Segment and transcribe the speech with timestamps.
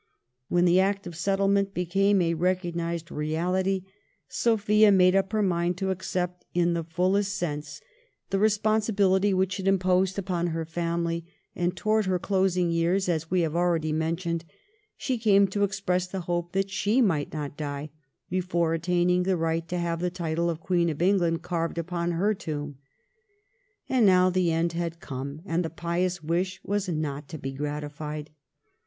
[0.49, 3.83] When the Act of Settle ment became a recognised reality
[4.27, 7.81] Sophia made up her mind to accept, in the fullest sense,
[8.31, 9.35] the 1714 THE ELECTRESS'S HOPE.
[9.35, 11.25] 279 responsibility which, it imposed upon her family,
[11.55, 14.43] and towards her closing years, as we have already mentioned,
[14.97, 17.91] she came to express the hope that she might not die
[18.27, 22.33] before attaining the right to have the title of Queen of England carved upon her
[22.33, 22.79] tomb.
[23.87, 28.31] And now the end had come, and the pious wish was not to be gratified.